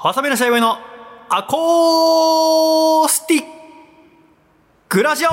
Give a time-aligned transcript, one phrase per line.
[0.00, 0.78] 細身のシャイボーイの
[1.28, 3.42] アコースティッ
[4.88, 5.30] クラジオ。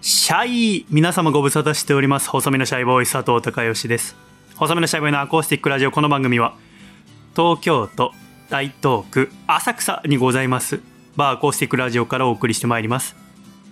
[0.00, 2.28] シャイ皆様ご無沙汰しております。
[2.28, 4.16] 細身のシャイボーイ佐藤孝義です。
[4.56, 6.56] 細身のシャイボーイのアコースティックラジオこの番組は
[7.36, 8.10] 東京都
[8.50, 10.80] 大東区浅草にございます。
[11.14, 13.14] バーアコースティックラジオからお送りしてまいります。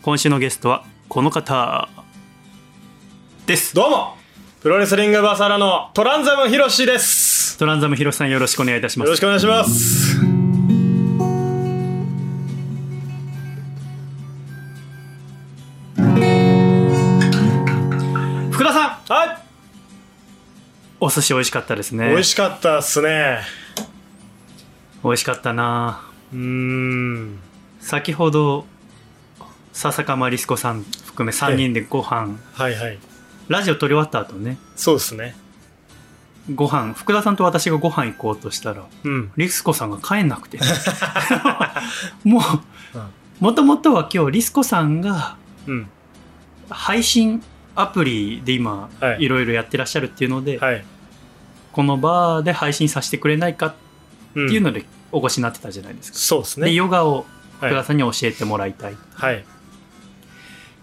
[0.03, 1.89] 今週のゲストはこの方
[3.47, 3.75] です。
[3.75, 4.17] どうも
[4.61, 7.57] プロレスリングバサラのトランザムヒロシです。
[7.59, 9.07] トランザムヒロシさんよろしくお願いいたします。
[9.07, 10.17] よろしくお願いします。
[18.51, 19.13] 福田さん。
[19.13, 19.39] はい。
[20.99, 22.09] お寿司美味しかったですね。
[22.11, 23.39] 美味しかったっすね。
[25.05, 26.01] 美味しかったな。
[26.33, 27.39] うーん。
[27.79, 28.67] 先ほど
[29.77, 32.39] 笹かまりすこさん含め3人でご飯。
[32.55, 32.99] はいはい。
[33.49, 34.57] ラジオ撮り終わった後ね。
[34.75, 35.37] そうですね。
[36.55, 36.95] ご飯。
[36.95, 39.31] 福田さんと私がご飯行こうとしたらうん。
[39.37, 40.59] リスコさんが帰んなくて。
[42.25, 42.43] もう
[43.39, 45.91] もともとは今日リスコさんがうん。
[46.71, 47.43] 配信
[47.75, 49.25] アプリで今、はい。
[49.25, 50.83] いろいろやってらっしゃるっていうので、はい。
[51.73, 53.75] このバーで配信させてくれないかっ
[54.31, 56.73] っていうのでお越しになってたじゃないですか、でそうですね。
[56.73, 57.27] ヨガを
[57.61, 57.71] はい。
[57.71, 59.45] 福田さんに教えてもらいたい、はい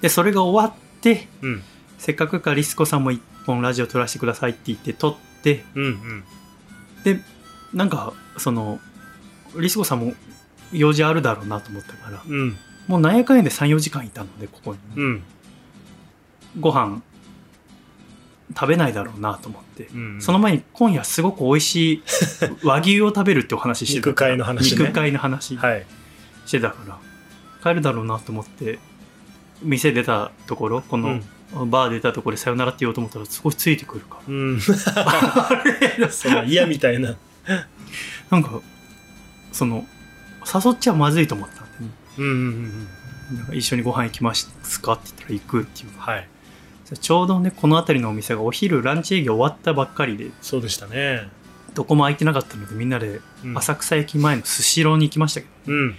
[0.04, 1.64] でそれが終わってうん。
[1.98, 6.24] せっかくかリスコさんも一本ラジオ撮らせてくださいって言って撮ってうんうん。
[7.06, 7.22] で
[7.74, 8.80] なんかその
[9.58, 10.14] リスコさんも
[10.74, 12.58] 用事あるだろうなと思ったからうん。
[12.88, 15.24] もうなんやかんやで34時間いたのでここに、うん。
[16.60, 17.02] ご飯
[18.54, 22.04] 食べないだろうなと思って、うんその前に今夜すごく美味しい
[22.62, 24.82] 和牛を食べるってお話してた肉会の話ね。
[24.82, 25.86] 肉会の話はい。
[26.46, 27.00] してたから。
[27.64, 28.80] 帰るだろうなと思って
[29.62, 31.20] 店出たところこの、
[31.68, 34.60] バー出たところでさよならって言おうと思ったらすごいついてくるかうん。
[36.10, 37.16] その嫌みたいな。
[38.30, 38.62] なんか
[39.52, 39.86] その
[40.52, 41.92] 誘っちゃまずいと思ったんで、ね。
[42.18, 42.32] うんうん
[43.32, 43.38] うん。
[43.38, 45.90] なんか一緒にご飯行きますかって言ったら行くっていう。
[45.98, 46.28] はい。
[47.00, 51.30] ちょうどねこの辺りのお店がお昼ランチ営業終わったばっかりでそうでしたね。
[51.74, 53.58] どこも空いてなかったのでみんなでうん。
[53.58, 55.96] 浅草駅前のスシローに行きましたけど、うん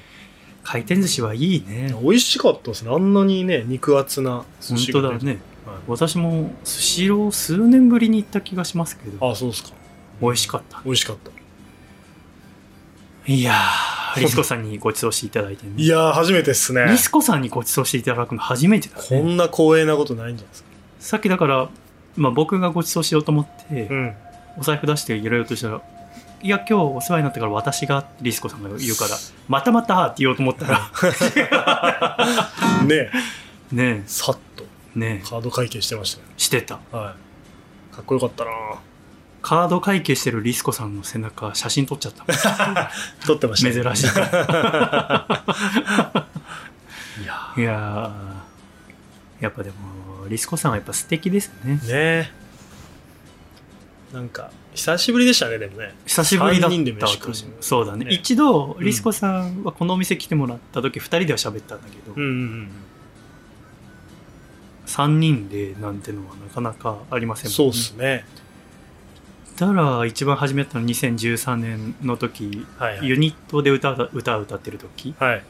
[0.65, 1.95] 回転寿司はいいね。
[2.03, 2.91] 美味しかったですね。
[2.93, 5.19] あんなにね肉厚な寿本司が出て。
[5.19, 5.41] 当だね。
[5.67, 5.77] はい。
[5.87, 9.31] 私もスシロー数年ぶりに行った気がしますけど。
[9.31, 9.71] あそうですか。
[10.21, 10.81] 美味しかった。
[10.85, 11.31] 美味しかった。
[13.27, 15.73] いやーリスコさんにご馳走していただいてね。
[15.77, 16.85] いやー初めてっすね。
[16.91, 19.03] リスコさんにご馳走していただくの初めてだね。
[19.07, 20.69] こんな光栄なことないんじゃないですか。
[20.99, 21.69] さっきだから、
[22.17, 24.15] まあ、僕がご馳走しようと思って、うん。
[24.57, 25.83] お財布出して入れようとしたら
[26.45, 29.17] 「いや今日お世話になったから私が」リスコさんが言うから
[29.49, 30.91] 「またまた」って言おうと思ったら。
[32.85, 33.11] ねえ。
[33.73, 34.67] ねさっと。
[34.95, 35.27] えねえ。
[35.27, 36.75] カード会計してましたねしてた。
[36.93, 37.17] は
[37.93, 37.95] い。
[37.95, 38.51] かっこよかったな。
[39.41, 42.27] カード会計してるリスコさんの背中写真撮っちゃった。
[43.27, 44.07] 撮ってましたね珍しい。
[47.23, 51.81] いやいやっぱでもリスコさんはやっぱ素敵ですね。
[51.83, 52.44] ーねえ
[54.15, 55.93] なんか久しぶりでしたねでもね。
[56.07, 57.07] 久しぶりだった
[57.61, 58.05] そうだね。
[58.05, 62.69] ね一度リスコさんはこのお店来てもらった時2人では喋ったんだけど、うんうん
[64.87, 68.25] 3人でなんてのはなかなかありませうんんもそうっすね。
[69.57, 73.09] だから一番初めての2013年の時はいはい。
[73.09, 75.15] ユニットで歌う歌を歌ってる時。
[75.19, 75.43] はい。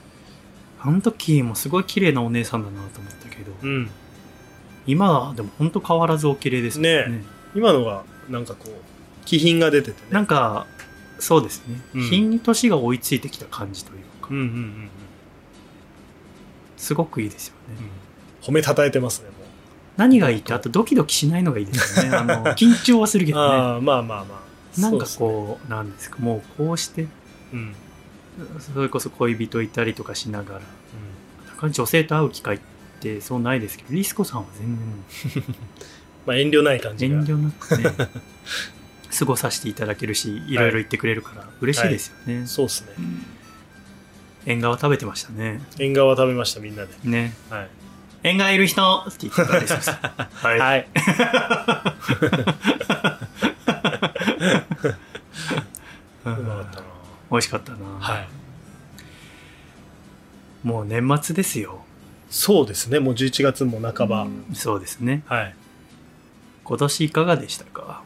[0.81, 3.91] あの時もすごい綺麗なお姉さんだなと思ったけど、うん。
[4.87, 7.09] 今はでも本当変わらずお綺麗ですね。
[7.09, 7.25] ね
[7.55, 10.07] 今のがなんかこう気品が出ててね。
[10.11, 10.67] なんか
[11.19, 12.01] そうですね、うん。
[12.03, 14.91] 日に年が追いついてきた感じというか、うんうんうんうん。
[16.77, 17.77] すごくいいですよね、
[18.43, 19.35] 褒めたたえてますねも
[19.97, 22.17] 何がいいってあとドキドキしないのがいいですよね。
[22.17, 23.55] あの 緊張はするけうどね。
[23.55, 24.43] ああまあまあま
[24.77, 24.81] あ。
[24.81, 27.07] なんかそううなんですかもうこうして
[27.53, 27.75] うん。
[28.59, 30.61] それこそ恋人いたりとかしながら。
[30.61, 30.63] う
[31.47, 32.61] なかなか女性と会う機会っ
[33.01, 34.77] てそうないですけどリスコさんは全
[35.33, 35.45] 然
[36.27, 37.17] まあ遠慮ない感じが。
[37.17, 38.09] 遠慮なくね。
[39.17, 42.89] 過ごさせていただけるしいろいろ言ってくれるから嬉しいですよね、そうっすね。
[44.45, 45.63] 縁側食べてましたね。
[45.79, 46.91] 縁側食べましたみんなで。
[47.05, 47.35] ね。
[47.49, 47.69] はい。
[48.25, 50.89] 縁側いる人って言ってたりします はい、はい。
[56.25, 56.87] うんうまかったな。
[57.31, 58.29] 美味しかったな、はい。
[60.67, 61.85] もう年末ですよ。
[62.31, 62.99] そうですね。
[62.99, 64.27] もう11月も半ば。
[64.55, 65.23] そうですね。
[65.27, 65.55] はい
[66.65, 68.03] 今年いかがでしたか？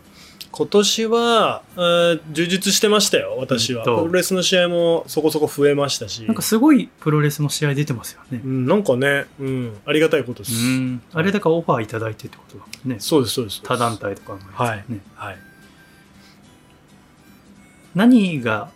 [0.51, 3.85] 今年は、えー充実してましたよ、私は。
[3.85, 6.25] プロレスの試合もそこそこ増えましたし。
[6.25, 8.49] なんかすごいプロレスの試合出てますよねう。
[8.49, 10.61] ん、なんかね、うん、ありがたいことでうす。
[10.65, 11.01] ん。
[11.13, 12.97] あれだからオファーいただいてってことだもんね。
[12.99, 13.63] そうです、そうです。
[13.63, 15.01] 他団体とかのやつはいね。
[15.15, 15.39] はい。
[17.95, 18.71] 何が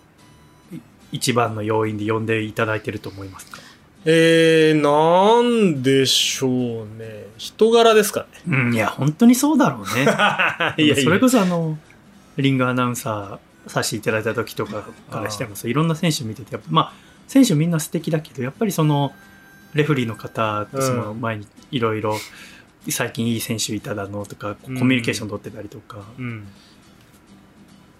[0.72, 0.76] い
[1.12, 3.58] 一番の要因で呼んでいただいてると思いますか？
[4.04, 7.26] えー、なんでしょうね。
[7.38, 10.06] 人柄ですかうん、いや、本当にそうだろうね。
[10.76, 10.84] ね。
[10.84, 11.78] いやいやそれこそあの、
[12.36, 16.92] リングアナウンサーさせていただいた時とかからしてもさ、いろんな選手見てて、やっぱまあ、
[17.28, 19.12] 選手みんな素敵だけど、やっぱりその、
[19.74, 22.16] レフェリーの方とその前にいろいろ、
[22.88, 26.48] 最近いい選手いただのとか、コうんミュニケーション取ってたりとか、うん。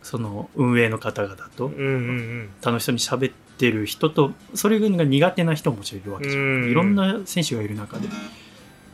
[0.02, 1.70] その運営の方々と
[2.60, 6.42] 楽しそうに喋ってる人と、それが苦手な人ももちろんいるわけじゃん。
[6.42, 8.08] うんいろんな選手がいる中で、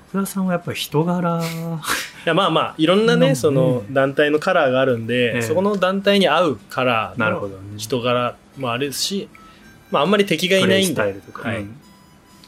[0.09, 7.79] 福田さんはやっぱり人柄、 いやまあまあいろんなねねその団体のカラーがあるんで、ええそこの団体に合うカラーのなるほどね。
[7.79, 9.29] 人柄もあるし、
[9.91, 11.75] まあ、あんまり敵がいないんでタイルとか、はいうん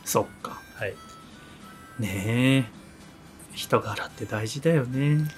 [0.05, 0.61] そっか。
[0.75, 0.95] はい、
[2.01, 2.81] ねえ。
[3.55, 5.29] 人柄って大事だよね。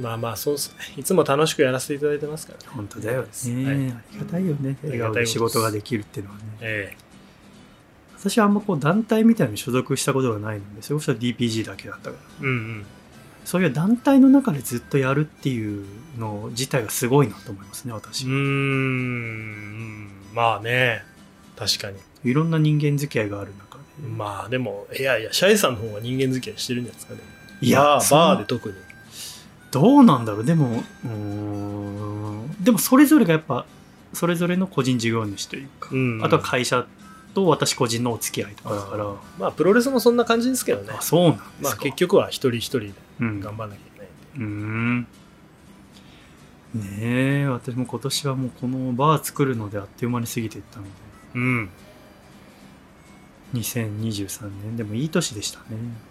[0.00, 3.64] まあまあそうですねいつも楽しくやらせていただいてますからね本当だよね。
[3.64, 4.76] はいありがたいよね。
[4.82, 6.44] ありがたい仕事ができるっていうのはね。
[6.60, 6.96] え
[8.18, 12.22] 私はあんまこう団体みたいに所属したことがないので、それこそ DPG だけだったから。
[12.40, 12.86] えうんうん
[13.44, 15.84] そういう団体の中でずっとやるっていう
[16.16, 18.30] の自体がすごいなと思いますね、私うー。
[18.30, 21.02] んまあね
[21.56, 24.08] 確かにいろんな人間付き合いがある中で。
[24.08, 27.20] まあでもいやいやシャイさんの方が人間付き合いしてるんじゃないですかね
[27.60, 28.74] いやバーで特に
[29.72, 30.44] どうなんだろう。
[30.44, 32.62] でもうーん。
[32.62, 33.66] でもそれぞれがやっぱ
[34.12, 36.24] それぞれの個人事業主というか、うん。
[36.24, 36.86] あとは会社
[37.34, 39.06] と私個人のお付き合いとかだから、
[39.38, 40.94] まあプロレスもそんな感じですけどね。
[40.96, 45.06] あそうなんですか、まあ結局は一人一人でうん、頑張んなきゃいけないんで、うーん。
[46.74, 50.90] ねえ私も今年はもうこのバー作るのであっという間に過ぎていったので。
[51.34, 51.70] うん。
[53.54, 54.76] 2023年。
[54.76, 55.64] でもいい年でしたね。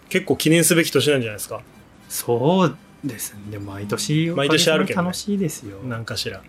[0.10, 1.62] 結構記念すべき年なんじゃないですか。
[2.10, 3.33] そうです。
[3.33, 5.06] ねでも毎年毎年あるけどね。
[5.07, 5.77] 楽しいですよ。
[5.83, 6.42] なんかしら。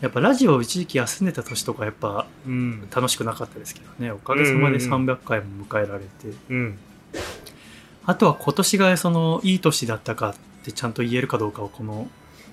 [0.00, 2.88] やっぱラジオ一時期休んでた年とかやっぱうん。
[2.94, 4.10] 楽しくなかったですけどね。
[4.10, 6.08] おかげさまでうんうん300回も迎えられて、
[6.50, 6.78] うん。
[8.06, 12.08] あとは今年がそのいい年だったかってちゃんと言えるかどうかはこの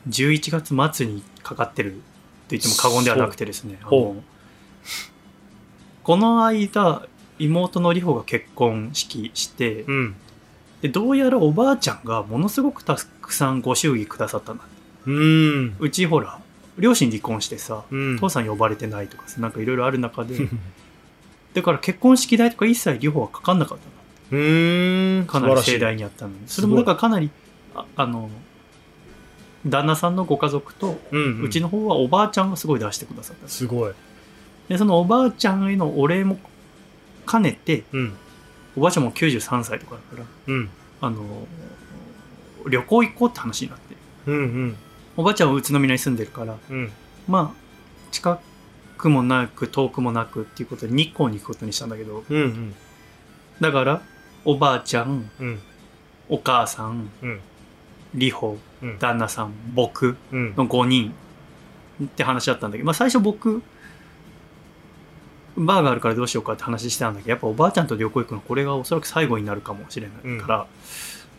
[0.08, 1.98] 11月末にかかってると
[2.52, 3.78] 言っても過言ではなくてですね。
[3.82, 4.24] あほの
[6.04, 7.06] この間
[7.38, 10.16] 妹の里穂が結婚式して、うん
[10.82, 14.64] でどうやらおばあちゃんがものすごくたくさんご祝儀くださったんだ
[15.06, 15.76] うん。
[15.80, 16.40] うちほら
[16.78, 18.18] 両親離婚してさ、うん。
[18.20, 20.36] 父さん呼ばれてないとかさなんかいろいろある中で。
[21.54, 24.42] だから結婚式代とか一切両方はかかんなかったの。
[24.42, 25.26] うーん。
[25.26, 26.38] かなり盛大にやったのに。
[26.48, 27.30] それもだからかなり
[27.76, 28.30] ああの
[29.66, 33.94] 旦那さんのご家族と、しいうん、うちの方はおばあちゃんがすごい出してくださったすごい。
[34.70, 36.40] でそのおばあちゃんへのお礼も
[37.30, 38.14] 兼ねてうん
[38.76, 40.70] おばあちゃんも93歳とかだからうん。
[41.02, 41.48] あの
[42.70, 43.96] 旅行行こうって話になって。
[44.28, 44.76] うんうん。
[45.18, 46.92] おばあちゃんは宇都宮に住んでるからうん。
[47.28, 48.40] まあ近
[48.98, 52.76] くもなく遠くもなくっていうことで日光に行くことにしたんだけどうんうん。
[53.60, 54.02] だから
[54.46, 55.60] おばあちゃんうん。
[56.30, 57.40] お母さんうん。
[58.14, 59.00] 里穂うん。
[59.00, 60.56] 旦那さん僕うん。
[60.56, 61.14] の5人
[62.04, 63.62] って話だったんだけど、まあ、最初僕
[65.58, 70.66] バーがあるからどうしようかって話してたんだけどやっぱおばあちゃんと旅行行くのこれがおそらく最後になるかもしれないから、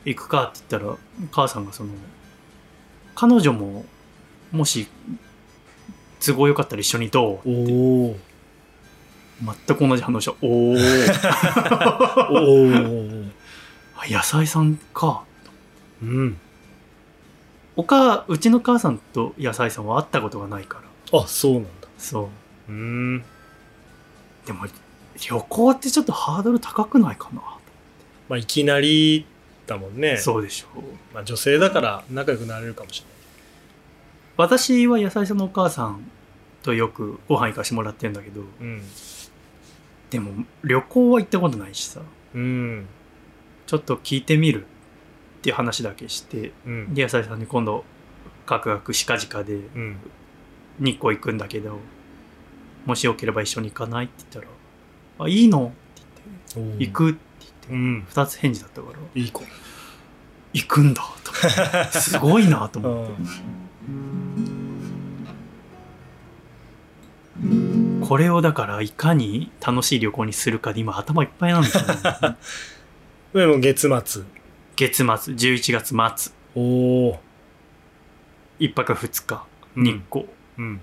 [0.04, 0.96] 行くかって言ったら
[1.30, 1.90] 母さんがその
[3.14, 3.84] 彼女も
[4.50, 4.86] もし
[6.24, 7.50] 都合よかったら一緒にどう？
[7.50, 7.52] お
[8.10, 8.16] お
[9.66, 13.24] 全く同じ反応したお おおお
[14.08, 15.24] 野菜さんか。
[16.02, 16.38] うん。
[17.74, 20.80] おかうちの母さんと野菜さんは会ったことがないか
[21.12, 21.18] ら。
[21.20, 21.70] あそうなんだ。
[21.98, 22.30] そ
[22.68, 22.72] う。
[22.72, 23.24] うん
[24.46, 24.66] でも
[25.16, 27.40] 旅行ってちょっとハードル高くないかな、
[28.28, 29.26] まあいきなり
[29.66, 30.16] だもんね。
[30.16, 30.82] そうでしょう。
[31.14, 33.06] まあ女性だから仲良くなれるかもしれ
[34.36, 36.10] 私は野菜さんのお母さん
[36.62, 38.82] とよくご飯行かしてもらってるんだけどないうん。
[40.10, 42.00] でも旅行は行ったことないしさ。
[42.34, 42.86] うん。
[43.66, 44.66] ちょっと聞いてみるっ
[45.42, 46.94] ていう話だけしてうん。
[46.94, 47.84] で野菜さんに今度
[48.46, 49.96] ガクガクしかじかでうん。
[50.78, 51.78] 日光行くんだけど
[52.84, 54.56] もしよければ一緒に行かないって言ったら
[55.24, 56.02] 「あいいの?」って
[56.56, 57.72] 言って「行く」って言って。
[57.72, 58.06] うん。
[58.10, 58.98] 2つ返事だったから。
[59.14, 59.44] いい子
[60.52, 63.12] 「行くんだ」と かすごいなと思って。
[68.06, 72.36] これをだからいかに楽しい旅行にするかで今頭いっぱいなんですよ、ね、
[73.32, 74.22] でも月末。
[74.76, 75.04] 月末。
[75.06, 76.32] 11月末。
[76.54, 77.20] おお
[78.58, 79.44] 一泊二日。
[79.76, 79.84] うん。
[79.84, 80.26] 日光、
[80.58, 80.80] うん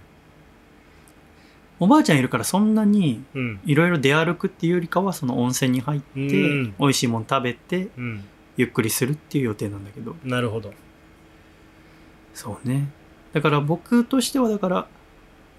[1.80, 3.60] おばあちゃんいるからそんなにうん。
[3.66, 6.76] いろいろ出歩くっていうよりかはその温泉に入って、うん。
[6.80, 8.24] 美味しいもの食べてうん。
[8.58, 10.16] ゆっくりするっていう予定なんだけど。
[10.24, 10.74] なるほど。
[12.34, 12.90] そうね。
[13.34, 14.88] だから僕としてはだから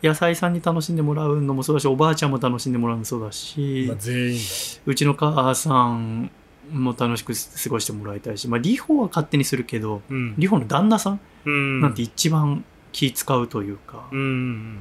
[0.03, 4.43] 野菜さんに楽しんでもらうのもそうだしおばあちゃんも楽しんでもらうのもそうだし、まあ全員だ
[4.87, 6.31] うちの母さん
[6.73, 10.35] も楽しく過ごしてもらいたいし、まあ、リホは勝手にするけどうん。
[10.39, 14.79] リホの旦那さんなんて一番気使うというか、うんうんうん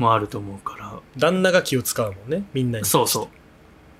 [0.00, 0.92] もあると思うから。
[1.16, 2.44] 旦那が気を使うもんね。
[2.52, 2.84] みんなに。
[2.84, 3.30] そうそ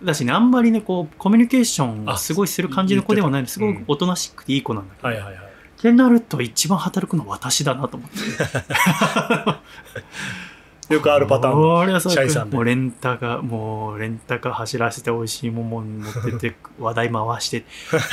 [0.02, 0.04] う。
[0.04, 3.42] だしねあんまりねこうコミュニケーションがすごいする感じの子ではない。
[3.42, 5.34] のすごくおとなしくていい子なんだけど、はいはいはい。
[5.34, 8.16] ってなると一番働くのは私だなと思って
[10.90, 17.64] よくあるパターンのシャイさんでもうレンタカーもうレンタカー走らせて美味しいもん持ってって話題回して。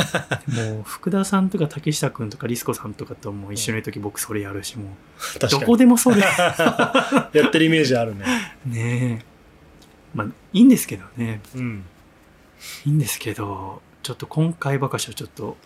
[0.54, 4.96] もう福田さんとか竹下君とかリスコさんとかともう一緒にいる時僕それやるしも
[5.38, 5.40] う。
[5.40, 8.26] どこでもそれ やってるイメージあるね。
[8.68, 9.26] ねえ。
[10.14, 11.42] まあいいんですけどね。
[11.56, 11.84] うん。
[12.86, 15.58] いいんですけどちょっと今回ばかしはちょっと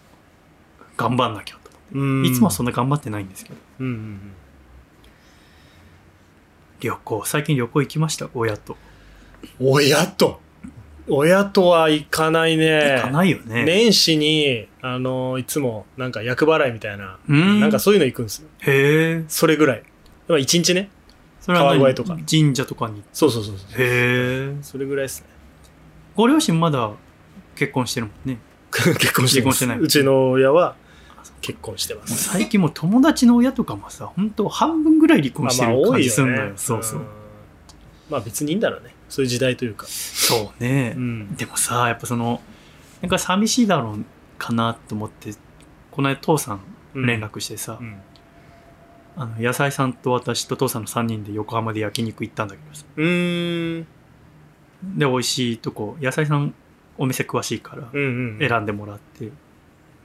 [0.96, 2.26] 頑張んなきゃとうん。
[2.26, 3.56] いつもはそんな頑張ってないんですけど。
[3.82, 4.20] うんうん
[6.82, 7.24] 旅行。
[7.26, 8.30] 最近旅行行きました？
[8.34, 8.74] 親と。
[8.74, 8.76] う
[9.64, 10.40] ん親と？
[11.08, 12.96] 親とは行かないね。
[12.98, 13.64] 行かないよね。
[13.66, 17.60] 年始にあのいつもなんか厄払いみたいなうん。
[17.60, 18.48] なんかそういうの行くんですよ。
[18.60, 19.24] へえ。
[19.28, 19.84] それぐらい。
[20.28, 20.90] まあ一日ね。
[21.40, 21.80] それは何？
[21.80, 22.18] 川越とか。
[22.30, 23.04] 神社とかに。
[23.14, 24.56] そうそうそうそうへえ。
[24.62, 25.28] それぐらいですね。
[26.16, 26.92] ご両親まだ
[27.56, 28.38] 結婚してるもんね。
[28.72, 30.76] 結婚して結婚してないうちの親は
[31.42, 32.30] 結婚してます。
[32.30, 37.06] 最近もう友達の親とかもさ本当半分ぐらい離婚してる感じすんのよ,、ねそうそう、ん
[38.10, 38.94] まあ別にいいんだろうね。
[39.10, 39.86] そういう時代というか。
[39.88, 41.36] そうね、うん。
[41.36, 42.42] でもさやっぱその
[43.02, 44.06] なんか寂しいだろう
[44.38, 45.34] かなと思って
[45.92, 46.62] この間父さん
[46.96, 47.96] 連絡してさ、うん。
[49.16, 52.86] あの野菜さんと私と父さんの3人で横浜で焼肉行ったんだけどさ。
[52.96, 53.88] うーん。
[54.84, 56.54] で美味しいとこ野菜さん
[56.98, 59.32] お店詳しいから選んでもらって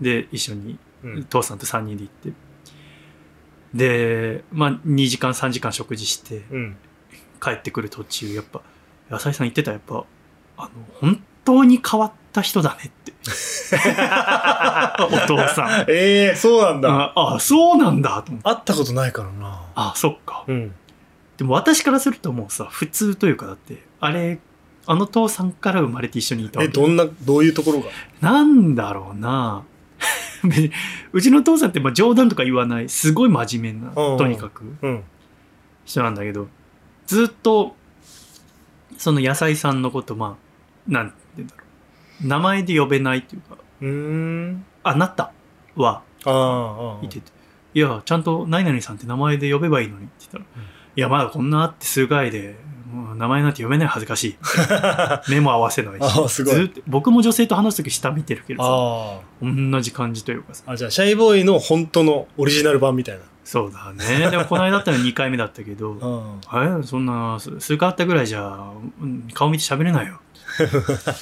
[0.00, 1.24] で一緒にうん。
[1.24, 2.32] 父さんと3人で行って。
[3.74, 6.76] でまあ2時間3時間食事してうん。
[7.42, 8.62] 帰ってくる途中やっぱ
[9.10, 10.04] 野菜さん言ってたやっぱ
[10.56, 13.12] あの本当に変わった人だねって。
[15.02, 15.84] お父さん。
[15.88, 17.12] ええそうなんだ。
[17.14, 18.48] ああそうなんだと思って。
[18.48, 19.62] 会ったことないからな。
[19.74, 20.44] あそっか。
[20.46, 20.74] うん。
[21.36, 24.38] でも私からするともうさ普通というかだってあれ
[24.86, 26.70] あの父さんから生まれて一緒にいたわけ。
[26.70, 27.90] えどんなどういうところが？
[28.20, 29.64] なんだろうな
[31.12, 32.88] うちの父さんってまあ冗談とか言わない。
[32.88, 34.12] すごい真面目なうん。
[34.12, 34.64] うんとにかく。
[34.82, 35.02] うん。
[35.84, 36.48] 人なんだけど
[37.06, 37.76] ずっと
[38.98, 40.36] その野菜さんのことま
[40.88, 41.62] あなんて言うんだろ
[42.24, 42.26] う。
[42.26, 45.32] 名前で呼べないというかうーん「あなた」
[45.76, 47.04] はああああ。
[47.04, 47.30] いてて
[47.74, 50.62] 「いやちゃんと何々さんって名前で呼べばいいのに」って言ったら「うん。
[50.62, 52.56] いやまだこんな会って数回で
[53.16, 54.36] 名前なんて呼べない恥ずかしい。
[55.30, 56.02] 目も合わせないし。
[56.02, 56.54] ああすごい。
[56.54, 60.64] ずっと僕も女性と話す時下見てるけどさあ同じ感じというかさ。
[60.66, 63.22] ああじゃあシャイボーイの本当のオリジナル版みたいな。
[63.44, 64.30] そうだね。
[64.30, 66.80] でも この間だったら2回目だったけどうん。
[66.80, 70.20] えそんなす数回会ったぐらいじゃうん顔見て喋れないよ。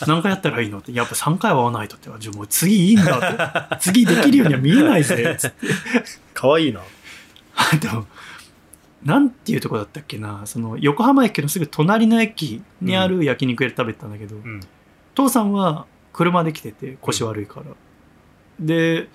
[0.07, 0.93] 何回やったらいいのって。
[0.93, 2.11] やっぱ3回は会わないとって。
[2.19, 3.79] じゃあもう次いいんだって。
[3.81, 5.67] 次できるようには見えないぜつって。
[6.33, 6.81] かわいいな。
[7.81, 8.07] でも
[9.05, 10.43] なんていうとこだったっけな？
[10.47, 14.61] その横浜駅のすぐ隣の駅にある焼肉屋で食べてたんだけど、うん。
[15.15, 17.67] 父さんは車で来てて腰悪いから、
[18.59, 19.09] で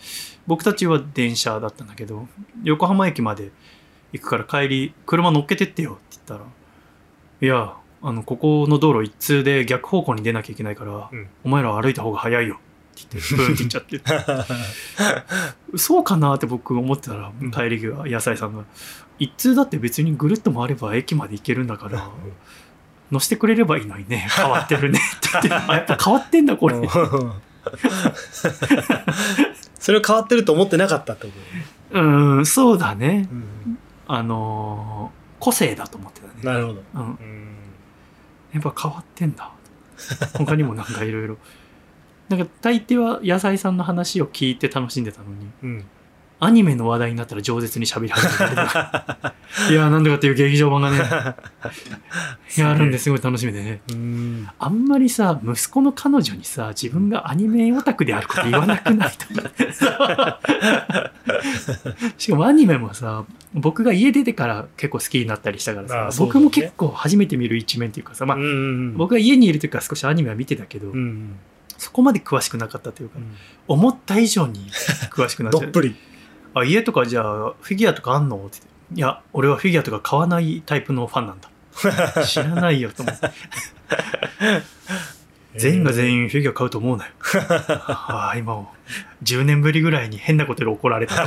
[0.46, 2.28] 僕たちは電車だったんだけど
[2.64, 3.52] 横浜駅まで
[4.14, 6.50] 行くから帰り車乗っけてってよって言ったら
[7.42, 11.28] いやあのここの道路一通で逆方向に出なきゃいけないから、うん。
[11.44, 12.60] お前らは歩いた方が早いよ
[13.12, 14.02] 言ってブーンって言っちゃって。
[15.78, 17.52] そうかなって僕思ってたらうん。
[17.52, 18.64] 帰り際野菜さんが
[19.20, 22.10] 一通だって別にぐるっと回れば駅まで行けるんだから
[23.12, 24.28] 乗せてくれればいいのにね。
[24.36, 26.76] 変わってるねって言って あやっぱ変わってんだこれ。
[26.76, 26.88] うん。
[29.80, 31.34] それは変わってると思ってなかったってこ
[31.94, 32.00] と？
[32.02, 33.28] うんそうだね。
[33.32, 33.78] うん。
[34.08, 36.84] あのー個性だと思ってたね、なるほど。
[36.96, 37.48] うん、うん。
[38.52, 39.50] やっぱ変わってんだ。
[40.34, 41.38] 他にもなんかいろいろ
[42.30, 45.86] なんか大抵は野菜さんの話を聞いて楽しんでたのにうん。
[46.42, 49.34] アニメの話題になったら饒舌に喋り始めた
[49.68, 50.98] り いやーなんでかっていう劇場版がね
[52.58, 53.82] やるんですごい楽しみでね。
[53.92, 54.48] うん。
[54.58, 60.40] あんまりさ息子の彼女にさ自分がアニメオタクであること言わなくないとか。
[62.18, 66.10] しかもアニメもさ僕が家出てから結構好きになったりしたからさ、ね。
[66.20, 68.38] 僕も結構初めて見る一面っていうかさ、まあ
[68.96, 71.36] 僕が家にいる時から少しアニメは見てたけど、うん
[71.80, 73.36] そこまで詳しくなかったというか、うん。
[73.68, 74.70] 思った以上に
[75.12, 75.62] 詳しくなっちゃう。
[75.64, 75.96] どっぷり。
[76.54, 78.36] あ家とかじゃあフィギュアとかあんの？
[78.36, 78.60] って。
[78.60, 81.50] 言っていや俺はフィギュアとか買わないタイプのファンなんだ。
[82.26, 83.32] 知らないよと思って。
[85.56, 87.12] 全員が全員フィギュア買うと思うなよ。
[87.88, 88.74] ああ今も
[89.24, 91.24] 10年ぶりぐらいに変なことで怒られた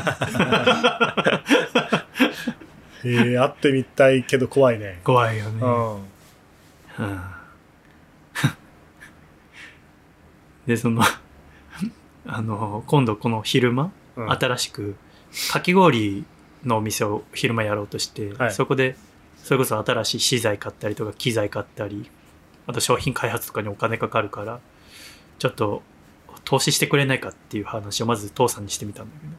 [3.05, 5.01] えー、会ってみたいけど怖いね。
[5.03, 5.95] 怖いよね、うん。
[5.95, 5.99] う
[7.11, 7.32] ん
[10.67, 11.03] でその
[12.27, 14.31] あの今度この昼間、うん。
[14.31, 14.97] 新しく
[15.51, 16.25] かき氷
[16.65, 18.53] のお店を昼間やろうとして、はい。
[18.53, 18.97] そこで
[19.43, 22.09] それこそ新しい資材買ったりとか機材買ったり
[22.67, 24.61] あと商品開発とかにお金かかるから
[25.39, 25.83] ちょっと
[26.45, 29.33] 投資してくれないかっていう話をまず父さんにしてみたんだけど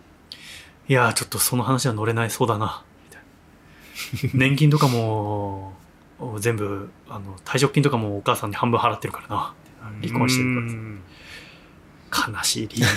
[0.90, 4.40] いやーちょっとその話は乗れないそうだなみたいな。
[4.48, 5.74] 年金とかも
[6.40, 9.54] 全部あの退職金とかもお母さんに半分払ってるからな
[10.02, 10.68] 離婚してるから
[12.14, 12.88] 悲しい理由。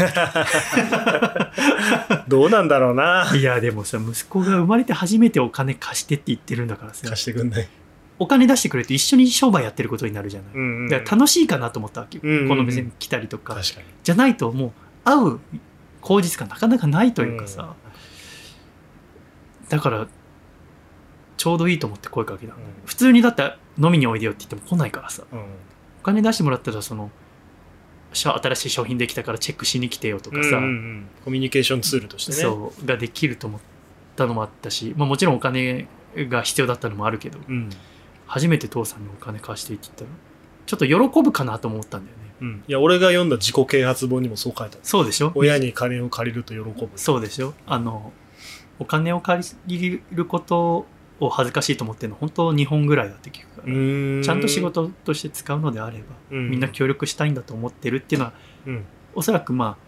[2.29, 3.33] どうなんだろうな。
[3.35, 7.09] いやでもさ息子が生まれて初めてお金貸してって言ってるんだからさ。
[7.09, 7.69] 貸してくんない。
[8.19, 10.89] お金出してくれると一緒に商売やってることになるじゃない、うんうん。
[10.89, 12.49] だから楽しいかなと思ったわけよ、うんうんうん。
[12.49, 13.57] この店に来たりとか。
[14.03, 14.73] じゃないともう
[15.05, 15.41] 会う
[16.01, 17.75] 口実がなかなかないというかさ、
[19.69, 20.07] だから
[21.37, 22.61] ちょうどいいと思って声かけた、うん。
[22.85, 25.25] 普通にだって飲みにおいでよって言っても来ないからさ。
[25.31, 25.39] うん。
[25.39, 25.43] お
[26.03, 27.11] 金出してもらったらその
[28.13, 32.39] 新しい商品できたからチェックしに来てよとかさ、うんうんうんコミュニケーションツールとしてね。
[32.39, 33.61] そうができると思っ
[34.15, 37.71] たのもあったし、まあ、もちろんお金が必要だったのもあるけどうん。
[38.27, 40.11] 初めて父さんにお金貸してって言ったら
[40.67, 42.65] ちょっと喜ぶかなと思ったんだよねうん。
[42.67, 44.81] いや、俺が読んだ自己啓発本にもそう書いてある。
[44.83, 45.33] そうでしょ？
[45.35, 46.89] 親に金を借りると喜ぶ。
[46.97, 47.55] そうでしょ？
[47.67, 48.13] あの
[48.79, 50.87] お金を借りること
[51.21, 58.33] を恥ずかしいと思ってるの本当日本ぐらいだって聞くから、ちゃんと仕、事として使うのであれば、うんみんな協力したいんだと思ってるっていうのは
[58.67, 58.85] うん。
[59.15, 59.87] おそらくまあ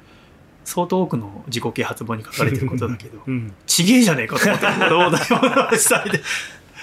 [0.65, 3.55] 相当多くの自己啓発本に書かれてることだけどうん。
[3.67, 5.25] ちげえじゃねえかと思ってどうだよ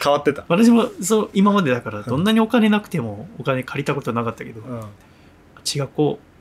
[0.03, 0.43] 変わってた。
[0.47, 4.81] 私もそう今までだからどんなにお金なくてもお金借りたことなかったけど、うん。
[5.65, 6.35] 違うこう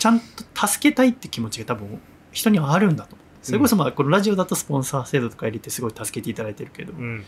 [0.00, 2.00] ちゃんと助けたいって気持ちが多分
[2.32, 7.24] 人にはあるんだと思うそれこそまあこのラジオだとスポンサー制度とか入れてすごい助けていただいてるけど、うん。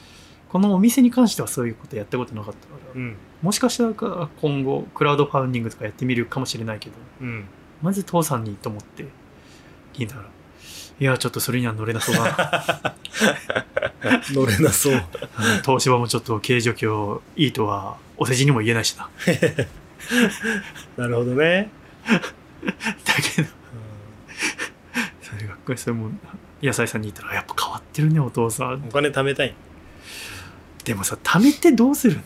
[0.51, 3.17] このお店に関してはそういうことやったことなかったから、うん。
[3.41, 7.45] もしかしたら今後クラウドファンディングとかやってみるかもしれないけどうん。
[7.81, 9.07] まず父さんにと思って
[9.95, 10.23] 聞いたら
[11.01, 12.95] いやちょっとそれには乗れなそうだな
[14.31, 15.03] 乗れなそう。
[15.65, 19.09] 東芝もちょっと経営状況いいとはお世辞にも言えないしな
[20.97, 21.71] なるほどね。
[22.07, 23.49] だけど
[25.79, 26.19] それがそれも
[26.63, 29.55] 野菜さんに言ったらやっぱ変わってるねお父さんお金貯めたい。
[30.85, 32.23] でもさ貯めてどうするの？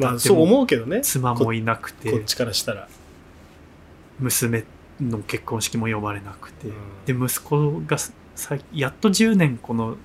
[0.00, 1.00] まあ、そう思うけどね。
[1.00, 2.88] 妻もいなくこってちからしたら。
[4.18, 4.64] 娘
[5.00, 9.96] の結婚式も呼ばれなくて、うんで息子がさやっと10年この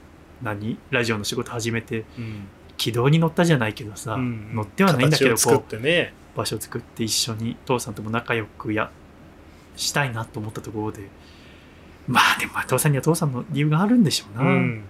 [0.42, 0.78] 何？
[0.90, 2.48] ラジオの仕事始めてうん。
[2.78, 6.14] 軌道に乗ったじゃないけどさ、うん乗ってはないんだけど形を作ってね。
[6.36, 8.90] 場所を作って一緒に父さんとも仲良くや
[9.76, 11.10] したいなと思ったところで
[12.08, 14.84] まあでもまあ父さんには父さんの理由があるんでしょうな、うん。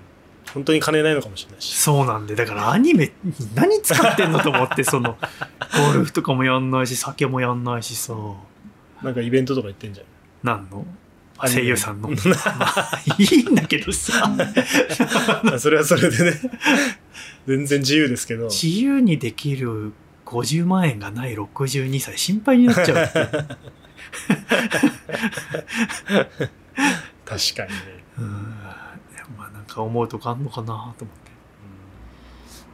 [0.54, 1.76] 本当に金ないのかもしれないし。
[1.78, 8.14] そうなんでだからアニメに何使ってんのと思ってそのゴルフとかもやんないし酒もやんないしさ
[9.02, 10.06] なんかイベントとか行ってんじゃん。
[10.44, 10.86] なんの？
[11.44, 12.16] 声優さんのま
[12.60, 14.28] あいいんだけどさ
[15.44, 16.40] まあそれはそれでね。
[17.48, 18.46] 全然自由ですけど。
[18.46, 19.94] 自由にできる
[20.26, 23.10] 50万円がない62歳心配になっちゃう
[27.26, 28.04] 確かにね。
[28.18, 28.32] うん
[29.38, 31.32] まあなんか思うとこあんのかなと思って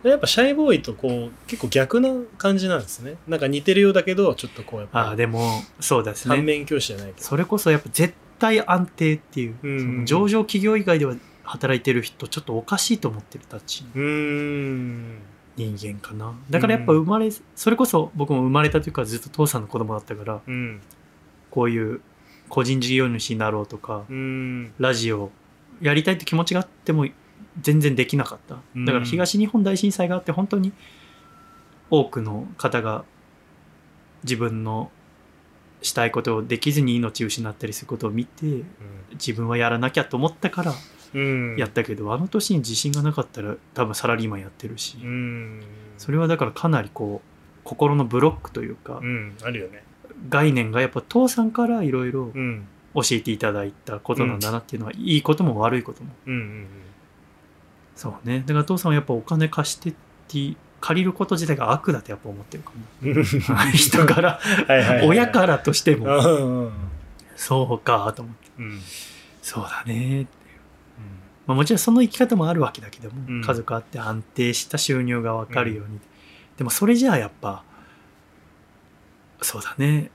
[0.09, 3.15] やっぱシャイボーイとこう結構逆な感じなんですね。
[3.27, 7.25] なんか似てるようだけど、ちょっとこうやっぱああでもそうですね反面教師じゃないけど。
[7.25, 9.67] それこそやっぱ絶対安定っていう、う
[10.01, 15.17] ん上場企業以外では働いてる人ちょっとおかしいと思ってるたちうーん。
[15.55, 20.79] 人間かなだからやっぱ生まれ、それこそ僕も生まれた時からずっと父さんの子供だったからうん。
[21.49, 22.01] こういう
[22.49, 24.73] 個人事業主になろうとか、うん。
[24.79, 25.31] ラジオ
[25.81, 27.05] やりたいって気持ちがあっても
[27.61, 30.73] 全然できなかったうんだから東日本大震災があって本当に
[31.89, 33.05] 多くの方が
[34.23, 34.91] 自分の
[35.81, 38.63] したいことをできずに命を失ったりすることを見て
[39.13, 40.73] 自分はやらなきゃと思ったから
[41.13, 41.55] うん。
[41.57, 45.63] やったけど、あの年に自信がなかったら多分サラリーマンやってるし、うん。
[45.97, 47.27] それはだからかなりこう
[47.63, 49.37] 心のブロックというか、うん。
[49.41, 49.83] あるよね。
[50.29, 52.67] 概念がやっぱ父さんからいろいろうん。
[52.95, 56.33] 教えていただいたことなんだなっていうのは、いいことも悪いこともうん。
[56.33, 56.67] うん。
[57.95, 59.93] そうねだから父さんはやっぱお金貸してっ
[60.27, 62.71] て借りること自体が悪だってやっぱ思ってるか
[63.03, 63.15] うん。
[63.15, 63.23] も
[63.73, 64.39] 人から。
[65.05, 66.71] 親からとしてもうんうん
[67.35, 68.79] そうかと思ってうん。
[69.41, 70.27] そうだね
[71.45, 75.99] まあ、もちろんその生き方もあるわけだけども、うん家族あって安定した収入が分かるように、
[76.57, 77.63] でもそれじゃあやっぱ
[79.41, 80.09] そうだね。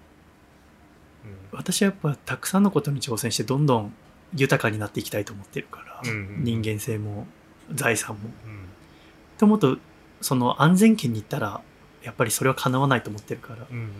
[1.52, 3.94] 私はやっぱたくさんのことに挑戦してどんどん
[4.35, 7.26] 豊かになっていきたいと思ってるから、うんうん人間性も
[7.72, 8.20] 財産も。
[8.46, 8.64] うん。
[9.38, 9.78] と思うと
[10.20, 11.61] その安全圏に行ったら
[12.02, 13.66] やっぱりそれは叶わないと思ってるから。
[13.70, 13.90] うん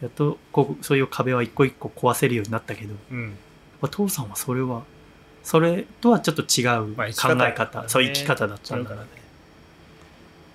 [0.00, 3.36] やっとこうそういう壁は一個一個壊せるようになったけどうん。
[3.80, 4.82] ぱ父さんはそれは
[5.44, 9.08] それとはちょっと違う考え方,、からねそう生き方だったんだからね。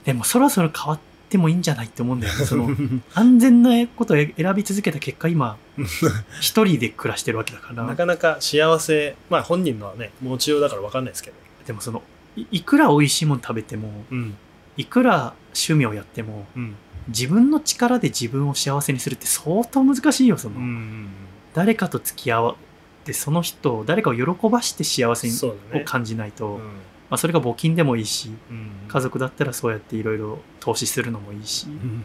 [0.06, 2.46] でもそろそろ変わってもいいんじゃないって思うんだよね。
[2.46, 2.70] その
[3.14, 5.58] 安全なことを選び続けた結果今
[6.40, 7.84] 一人で暮らしてるわけだから。
[7.84, 11.36] なかなか幸せまあ本人のはね持ちようだから分かんないですけど。
[11.66, 12.02] でもその
[12.38, 14.36] いいくら美味しいもの食べてもうん。
[14.78, 16.76] いくら趣味をやってもうん。
[17.10, 21.08] 自分の力で自分を幸せにするって相当難しいよその、うん
[21.54, 22.56] 誰かと付き合っ
[23.04, 26.62] てその人を誰かを喜ばして幸せを感じないと、うん
[27.10, 28.72] まあ、それが募金でもいいしうん。
[28.88, 32.04] 家族だったらそうやっていろいろ投資するのもいいし、うん。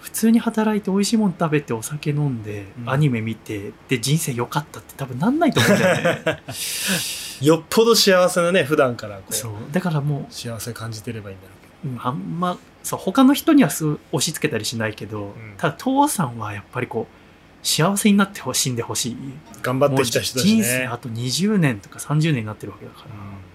[0.00, 2.90] 普通に働いて美味しいもの食べてお酒飲んで、うん。
[2.90, 6.42] アニメ見てで人生良かったって多分なんないと思うんだよね。
[7.42, 9.52] よっぽど幸せなね普段からこそう。
[9.52, 15.32] うだからも幸せ感じてればいいんだろうけううんあんまそう他の人にはそう押し付けたりしないけど、ん。
[15.58, 19.16] ただ父さんはやっぱりこう幸せになってほしいんでほしい。
[19.54, 23.45] ど頑張ってきた人だしもう人生ねあと20年とか30年になってるわけだから、うん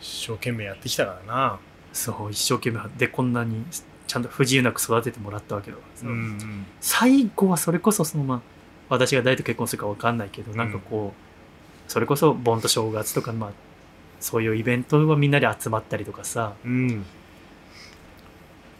[0.00, 1.58] 一生懸命やってきたからな。
[1.92, 3.64] そう一生懸命でこんなに
[4.06, 8.40] ちゃんと不自由なく育ててもらったわけだからさ、ん最後はそれこそそのまあ
[8.88, 13.52] 私が誰と結婚するか分かんないけど、なんかこうそれこそ盆と正月とかまあ
[14.20, 16.54] そういうイベントはみんなで集まったりとかさ。
[16.64, 17.04] うん。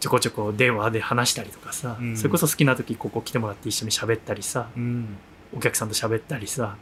[0.01, 2.17] ちょこちょこ電話で話したりとかさ、うん。
[2.17, 4.69] それこそ好きな時ここ来てもらって一緒に喋ったりさ。
[4.77, 5.17] うん。
[5.57, 6.77] お客さんと喋ったりさ。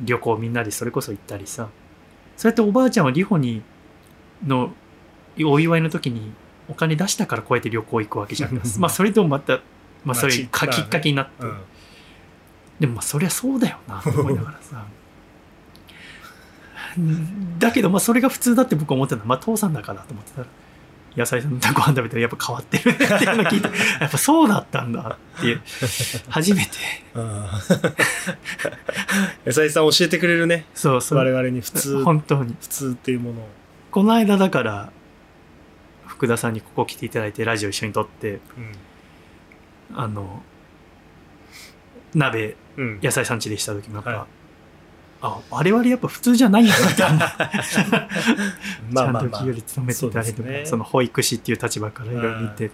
[0.00, 1.68] 旅行みんなでそれこそ行ったりさ。
[2.36, 3.62] そうやっておばあちゃんはリホに
[4.46, 4.72] の
[5.44, 6.32] お祝いの時に
[6.68, 8.60] お金出したからこうやって旅行行くわけじゃん。
[8.78, 9.60] まあそれともまた、
[10.04, 11.58] まあ、それかきっかけになって、うん。
[12.78, 14.84] でもまあそりゃそうだよなと思いながらさ。
[17.58, 19.22] だけどまあそれが普通だって僕は思ってたの。
[19.22, 20.42] はまあ父さんだからと思ってた。
[20.42, 20.46] ら
[21.16, 23.68] 野菜さんとご飯食べたらやっぱ変わってるねっていうのを聞いて
[24.00, 25.58] やっぱそうだったんだって
[26.28, 26.70] 初めて。
[27.14, 27.24] うん。
[29.44, 30.66] 野菜さん教えてくれるね。
[30.74, 31.18] そうそう。
[31.18, 32.04] 我々に普通。
[32.04, 32.54] 本当に。
[32.60, 33.48] 普通っていうものを
[33.90, 34.92] この間だから
[36.06, 38.40] 福田さんにここ来ていただいてラジオ一緒に撮って
[39.94, 40.42] あの
[42.14, 42.84] 鍋うん。
[42.84, 44.26] うん野菜産地でした時もやっぱ、はい。
[45.22, 47.36] あ我々やっぱ普通じゃないんだな。
[48.90, 49.22] まあまあまあ。
[49.22, 52.70] ちゃんと企業に勤めてたりとかそ,、その保育士っていう立場からいろいろ見て、や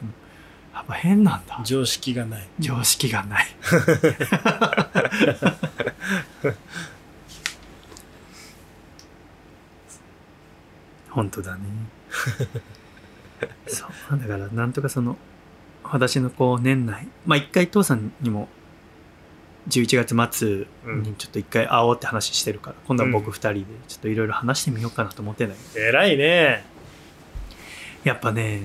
[0.81, 1.61] っぱ変なんだ。
[1.64, 2.46] 常識がない。
[2.61, 3.46] 常識がない
[11.16, 11.62] 本当だね。
[13.66, 14.18] そう。
[14.18, 15.16] だからなんとかその
[15.83, 18.48] 私のこう年内まあ一回父さんにも
[19.68, 20.66] 11月末
[21.02, 26.66] にちょっと一回会おうって話してるから、今度は僕二人でちょっといろいろ話してみようかなと思ってんだけど偉いね。
[28.05, 28.64] やっぱね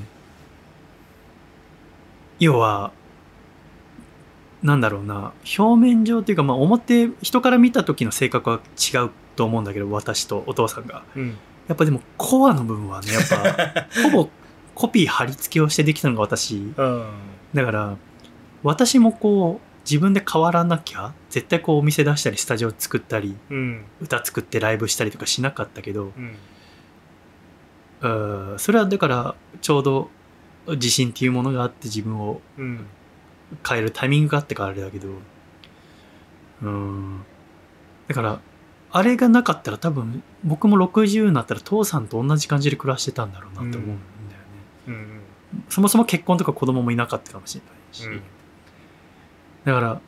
[2.40, 2.92] 要は
[4.62, 11.04] なんだろうな表面上っていうかまあ表人から見た時の性格は違うと思うんだけど私とお父さんが。
[11.16, 11.38] うん
[11.68, 14.30] やっぱでもコアの部分はねやっぱ ほぼ
[14.76, 16.56] コピー貼り付けをしてできたのが私。
[16.76, 17.06] うん。
[17.54, 17.98] だから
[18.64, 23.86] 私もこう自分で変わらなきゃ絶対こうお店出したりスタジオ作ったりうん。
[24.02, 26.36] 歌作ってライブしたりとかしなかったけどうん。
[28.02, 30.10] うんそれはだからちょうど
[30.68, 32.86] 自信っていうものがあって自分をうん。
[33.68, 35.10] 変えるタイミングがあってからあれだけど
[36.64, 37.22] うん。
[38.08, 38.40] だから
[38.92, 43.98] あれがなかったら多分僕も60になったら父さんと同じ感じで暮らしてたんだろうなって思うんだよね、
[44.88, 45.22] うん
[45.70, 48.22] そもそも結婚とか子供もいなかったかもしれないし、うん。
[49.66, 50.02] だから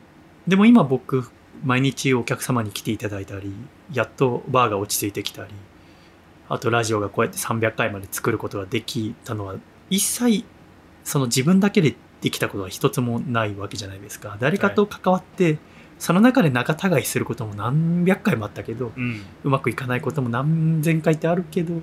[0.46, 1.30] でも今僕
[1.62, 3.52] 毎日お客様に来ていただいたり
[3.92, 5.50] やっとバーが落ち着いてきたり
[6.48, 9.56] あとラジオがこうやって300回まで作ることができたのは
[9.90, 10.44] 一切
[11.04, 14.38] その自分だけでできたことは一つもないわけじゃないですか。
[14.40, 15.58] 誰かと関わって、
[15.98, 19.22] その中で仲違いすることも何百回もあったけどうん。
[19.44, 21.80] うまくいかないことも何千回ってあるけど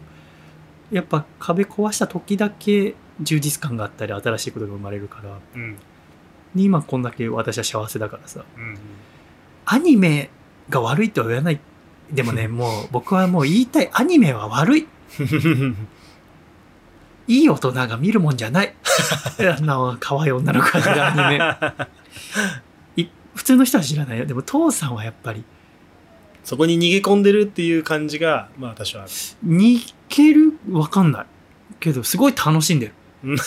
[0.91, 5.39] やっぱ壁壊した時だけ充実感があったり新しいことが生まれるから。
[5.55, 5.77] うん。
[6.55, 8.43] 今こんだけ私は幸せだからさ。
[8.57, 8.77] うん
[9.65, 10.29] アニメ
[10.69, 11.59] が悪いとは言わない。
[12.11, 14.87] でもね もう僕はもう言いたいアニメは悪い。
[17.27, 18.73] いい大人が見るもんじゃない。
[19.57, 21.37] あんな可愛い女の子がアニメ。
[21.37, 21.39] い
[23.35, 24.25] 普通の人は知らないよ。
[24.25, 25.43] でも父さんはやっぱり。
[26.43, 29.11] そこに逃げ込んでるっていう感じがまあ私はある。
[29.45, 30.53] 逃げる？
[30.71, 31.25] わかんない。
[31.79, 32.93] けどすごい楽しんでる。
[33.23, 33.37] うん。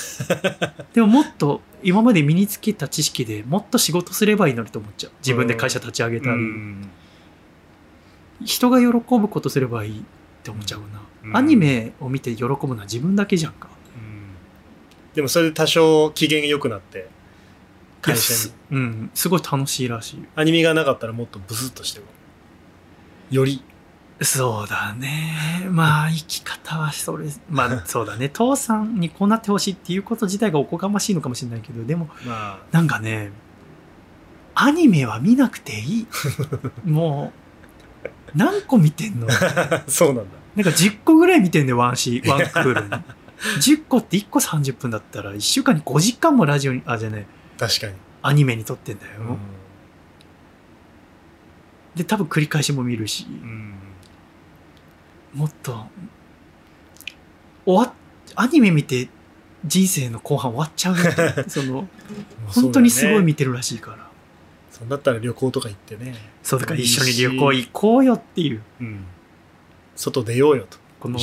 [0.94, 5.12] でももっと今まで身につけた知識でもっと仕事すればいいのにと思っちゃう。
[5.18, 6.88] 自分で会社立ち上げたり、うん
[8.44, 10.02] 人が喜ぶことすればいいっ
[10.42, 10.86] て思っちゃうな、
[11.22, 11.36] うん。
[11.36, 13.68] アニメを見て喜ぶのは自分だけじゃんか。
[15.14, 17.08] でもそれで多少機嫌良くなって
[18.04, 18.52] 会社に。
[18.72, 20.24] うんすごい楽しいらしい。
[20.36, 22.04] アニメがなかったらもっとブスッとしてる。
[23.30, 23.62] より。
[24.20, 25.66] そうだね。
[25.70, 28.28] まあ生き方はそれまあ そうだね。
[28.28, 33.32] 父さんにこうなってほしいっていうこと自体がおこがましいのかもしれないけどでもまなんかね
[34.54, 36.06] アニメは見なくていい。
[36.88, 37.32] も
[38.04, 39.26] う何個見てんの？
[39.30, 40.22] あ そうなんだ。
[40.56, 42.90] なんか10個ぐらい見てんねワンシーワンクールに。
[43.60, 47.26] 10個って1個30分だったら1週間に5時間もラジオにあじゃね
[47.58, 49.38] 確かに、アニメに撮ってんだよ、うん。
[51.94, 53.26] で多分繰り返しも見るし。
[53.28, 53.74] うん。
[55.34, 55.86] もっと
[57.66, 57.94] 終わっ
[58.36, 59.08] アニメ見て
[59.64, 60.96] 人生の後半終わっちゃう
[61.48, 61.88] その
[62.46, 64.04] 本当にすごい見てるらしいから。
[64.70, 68.60] そんだったら旅行とか行ってね、そうだから一緒に旅行行こうよっていう。
[68.80, 69.04] うん、
[69.94, 70.78] 外出ようよと。
[70.98, 71.18] この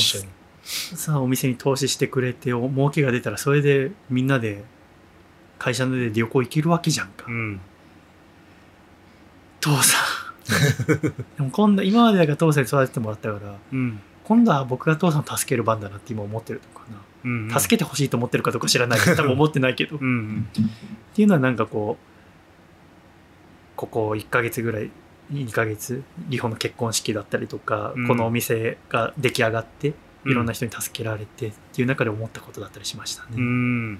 [0.63, 4.63] さお店に投資してくれてお儲けが出たらそれでみんなで
[5.61, 7.61] 会社で旅行行けるわけじゃんか、うん。
[9.59, 10.01] 父さん。
[11.37, 13.99] でも今度今までだから父さんに育ててもらったからうん。
[14.23, 16.85] 今度は僕が父さんを助ける番だなって今思ってるのか
[17.23, 20.47] うんな、助けてほしいと思ってるかどうか知らない 多分思ってないけど、っうんうん。
[21.13, 22.05] ていうのはなんかこう
[23.75, 24.89] ここ1ヶ月ぐらい
[25.31, 28.07] 2ヶ月リホの結婚式だったりとか、うん。
[28.07, 29.93] このお店が出来上がってい
[30.25, 30.33] うん。
[30.33, 33.99] ろんな人に助けられてっていう中で思ったことだったりしましたね、うん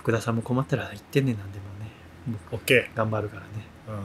[0.00, 2.38] 福田さんも困ったら言ってねなんでもね。
[2.52, 3.48] オッケ頑張るからね。
[3.86, 3.98] ー、うん。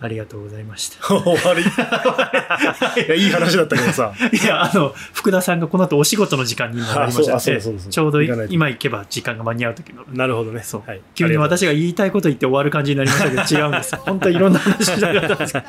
[0.00, 1.04] ありがとうございました。
[1.20, 1.60] 終わり。
[3.04, 4.14] いやいい話だったけどさ。
[4.32, 10.02] いやあの福田さんがこの後お仕事の時間に今なりましたちょうど今行けば時間が間に合う時の。
[10.14, 10.62] なるほどね。
[10.62, 10.82] そう。
[10.86, 13.96] はい、急に私が言いたいこと言って終わる感じになりましたけど違うんです。
[13.96, 15.62] 本当いろんな話しなかったんです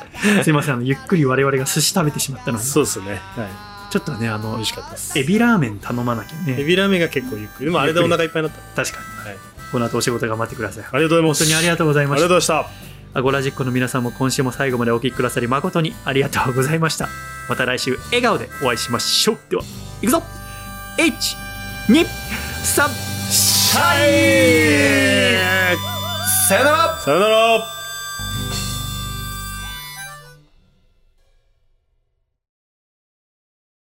[0.44, 2.64] すいませんあのゆっくり我々が寿司食べてしまったので。
[2.64, 3.20] そうですね。
[3.36, 5.18] はちょっとねあい美の味しかったです。
[5.18, 6.56] エビラーメン頼まなきゃね。
[6.60, 9.38] エビラーメンが結構ゆっくりでもあれでお腹いっぱいになっ確かにたはい。
[9.72, 10.84] この後お仕事頑張ってください。
[10.90, 11.44] ありがとうございます。
[11.44, 12.26] 本当にありがとうございあました。
[12.26, 13.18] りがとうございました。
[13.18, 17.08] アゴラジックの皆さんも今週も最後までお聞きくださり誠にありがとうございました。
[17.48, 19.38] また来週笑顔でお会いしましょう。
[19.48, 19.62] では
[20.02, 20.22] いくぞ。
[20.98, 22.04] 123
[23.30, 25.76] シャイ
[26.48, 26.98] さよなら。
[27.00, 27.75] さよなら